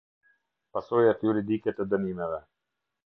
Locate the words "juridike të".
1.27-1.87